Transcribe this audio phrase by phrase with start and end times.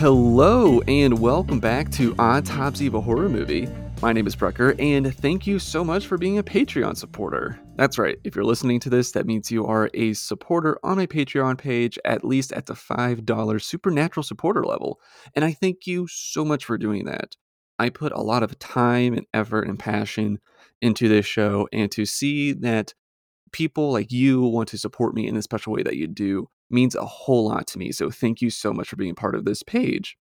[0.00, 3.68] Hello, and welcome back to Autopsy of a Horror Movie.
[4.00, 7.60] My name is Brucker, and thank you so much for being a Patreon supporter.
[7.76, 11.04] That's right, if you're listening to this, that means you are a supporter on my
[11.04, 14.98] Patreon page, at least at the $5 supernatural supporter level.
[15.34, 17.36] And I thank you so much for doing that.
[17.78, 20.38] I put a lot of time and effort and passion
[20.80, 22.94] into this show, and to see that
[23.52, 26.94] people like you want to support me in the special way that you do means
[26.94, 27.92] a whole lot to me.
[27.92, 30.16] So thank you so much for being part of this page.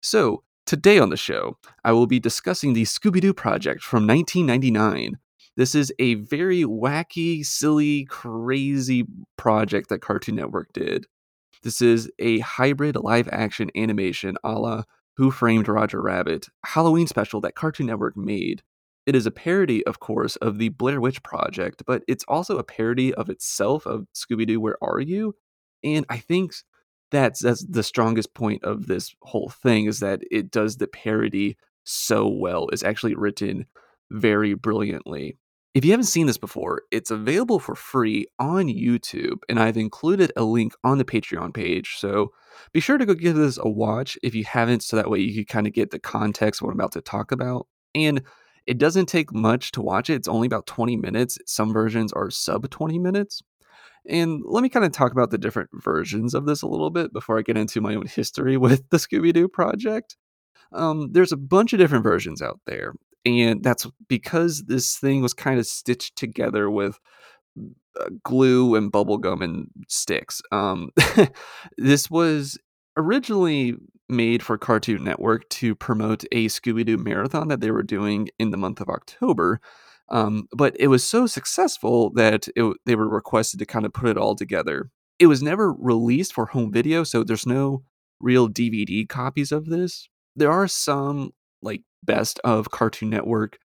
[0.00, 5.18] So, today on the show, I will be discussing the Scooby Doo project from 1999.
[5.56, 9.06] This is a very wacky, silly, crazy
[9.36, 11.06] project that Cartoon Network did.
[11.62, 14.82] This is a hybrid live action animation a la
[15.16, 18.62] Who Framed Roger Rabbit Halloween special that Cartoon Network made.
[19.06, 22.62] It is a parody, of course, of the Blair Witch Project, but it's also a
[22.62, 25.34] parody of itself of Scooby Doo, Where Are You?
[25.84, 26.52] And I think
[27.10, 31.56] that's that's the strongest point of this whole thing is that it does the parody
[31.84, 32.68] so well.
[32.72, 33.66] It's actually written
[34.10, 35.36] very brilliantly.
[35.74, 40.32] If you haven't seen this before, it's available for free on YouTube, and I've included
[40.34, 41.96] a link on the Patreon page.
[41.98, 42.32] So
[42.72, 45.34] be sure to go give this a watch if you haven't, so that way you
[45.34, 47.68] can kind of get the context of what I'm about to talk about.
[47.94, 48.22] And
[48.66, 50.14] it doesn't take much to watch it.
[50.14, 51.38] It's only about 20 minutes.
[51.46, 53.42] Some versions are sub 20 minutes.
[54.06, 57.12] And let me kind of talk about the different versions of this a little bit
[57.12, 60.16] before I get into my own history with the Scooby Doo project.
[60.72, 62.94] Um, there's a bunch of different versions out there.
[63.24, 66.98] And that's because this thing was kind of stitched together with
[68.00, 70.40] uh, glue and bubblegum and sticks.
[70.52, 70.90] Um,
[71.78, 72.58] this was
[72.96, 73.74] originally
[74.08, 78.50] made for Cartoon Network to promote a Scooby Doo marathon that they were doing in
[78.50, 79.60] the month of October.
[80.10, 84.08] Um, but it was so successful that it, they were requested to kind of put
[84.08, 84.90] it all together.
[85.18, 87.82] It was never released for home video, so there's no
[88.20, 90.08] real DVD copies of this.
[90.36, 91.32] There are some
[91.62, 93.58] like best of Cartoon Network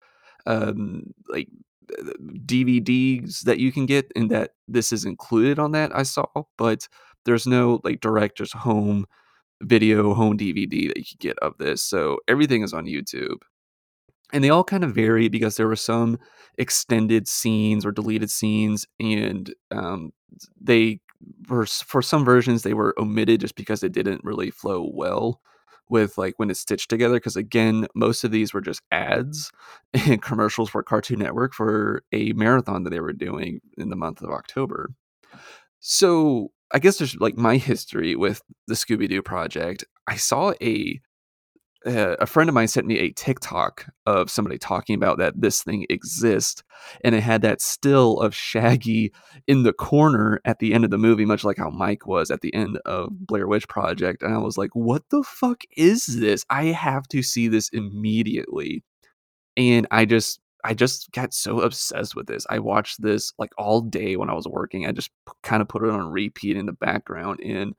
[0.46, 1.48] um, like
[2.46, 5.94] DVDs that you can get, and that this is included on that.
[5.94, 6.26] I saw,
[6.58, 6.88] but
[7.24, 9.06] there's no like director's home
[9.62, 11.82] video home DVD that you can get of this.
[11.82, 13.42] So everything is on YouTube
[14.32, 16.18] and they all kind of vary because there were some
[16.58, 20.12] extended scenes or deleted scenes and um,
[20.60, 21.00] they
[21.48, 25.40] were for some versions they were omitted just because it didn't really flow well
[25.88, 29.52] with like when it's stitched together because again most of these were just ads
[29.94, 34.22] and commercials for cartoon network for a marathon that they were doing in the month
[34.22, 34.90] of october.
[35.80, 39.84] So i guess there's like my history with the scooby-doo project.
[40.06, 41.00] I saw a
[41.86, 45.62] uh, a friend of mine sent me a TikTok of somebody talking about that this
[45.62, 46.62] thing exists,
[47.04, 49.12] and it had that still of Shaggy
[49.46, 52.40] in the corner at the end of the movie, much like how Mike was at
[52.40, 54.22] the end of Blair Witch Project.
[54.22, 56.44] And I was like, "What the fuck is this?
[56.50, 58.84] I have to see this immediately."
[59.56, 62.46] And I just, I just got so obsessed with this.
[62.48, 64.86] I watched this like all day when I was working.
[64.86, 65.10] I just
[65.42, 67.74] kind of put it on repeat in the background and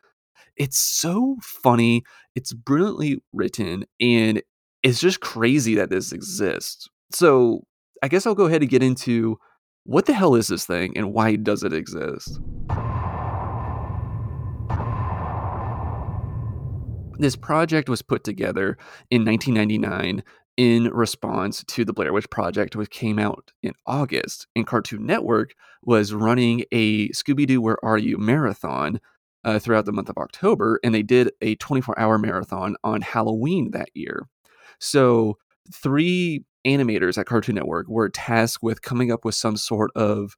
[0.56, 2.04] it's so funny.
[2.36, 4.42] It's brilliantly written, and
[4.84, 6.90] it's just crazy that this exists.
[7.12, 7.62] So
[8.02, 9.38] I guess I'll go ahead and get into
[9.86, 12.40] what the hell is this thing and why does it exist?
[17.20, 18.78] This project was put together
[19.10, 20.24] in 1999
[20.58, 24.48] in response to the Blair Witch Project, which came out in August.
[24.56, 29.00] And Cartoon Network was running a Scooby Doo Where Are You marathon
[29.44, 33.72] uh, throughout the month of October, and they did a 24 hour marathon on Halloween
[33.72, 34.28] that year.
[34.80, 35.38] So,
[35.74, 40.36] three animators at Cartoon Network were tasked with coming up with some sort of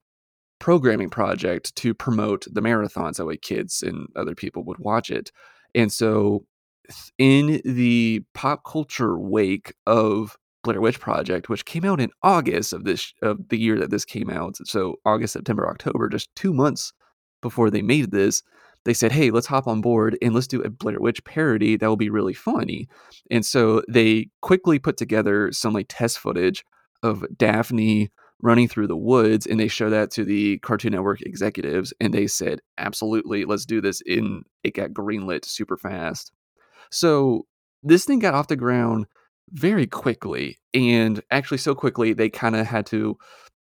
[0.60, 5.10] programming project to promote the marathons so that way kids and other people would watch
[5.10, 5.32] it.
[5.74, 6.46] And so,
[7.18, 12.84] in the pop culture wake of Blair Witch Project, which came out in August of
[12.86, 16.92] this of the year that this came out, so August, September, October, just two months
[17.42, 18.42] before they made this,
[18.86, 21.88] they said, hey, let's hop on board and let's do a Blair Witch parody that
[21.88, 22.88] will be really funny.
[23.30, 26.64] And so they quickly put together some like test footage
[27.04, 28.12] of Daphne
[28.42, 32.28] running through the woods and they show that to the Cartoon Network executives and they
[32.28, 34.02] said, absolutely, let's do this.
[34.06, 36.32] In it got greenlit super fast.
[36.92, 37.46] So
[37.82, 39.08] this thing got off the ground
[39.52, 43.18] very quickly and actually so quickly they kind of had to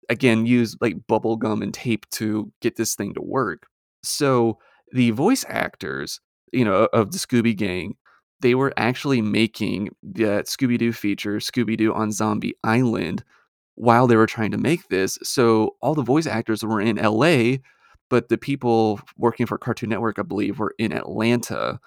[0.09, 3.67] again use like bubble gum and tape to get this thing to work.
[4.03, 4.59] So
[4.91, 6.19] the voice actors,
[6.51, 7.95] you know, of the Scooby Gang,
[8.41, 13.23] they were actually making that Scooby Doo feature, Scooby Doo on Zombie Island,
[13.75, 15.17] while they were trying to make this.
[15.23, 17.57] So all the voice actors were in LA,
[18.09, 21.79] but the people working for Cartoon Network, I believe, were in Atlanta.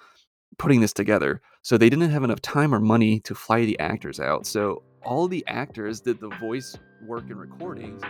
[0.57, 1.41] putting this together.
[1.61, 4.45] So they didn't have enough time or money to fly the actors out.
[4.45, 8.01] So all the actors did the voice work and recordings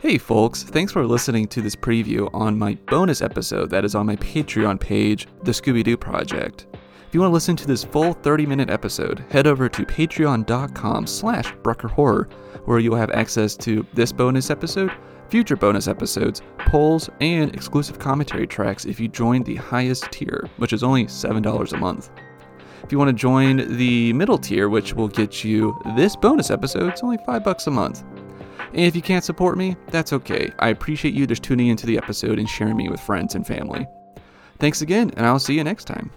[0.00, 4.06] Hey folks, thanks for listening to this preview on my bonus episode that is on
[4.06, 6.66] my Patreon page, The Scooby Doo Project.
[7.08, 11.54] If you want to listen to this full 30-minute episode, head over to patreon.com slash
[11.64, 12.28] Horror,
[12.64, 14.90] where you'll have access to this bonus episode,
[15.28, 20.72] future bonus episodes, polls, and exclusive commentary tracks if you join the highest tier, which
[20.72, 22.10] is only $7 a month.
[22.82, 26.88] If you want to join the middle tier, which will get you this bonus episode,
[26.88, 28.04] it's only 5 bucks a month.
[28.74, 30.50] And if you can't support me, that's okay.
[30.58, 33.86] I appreciate you just tuning into the episode and sharing me with friends and family.
[34.58, 36.10] Thanks again, and I'll see you next time.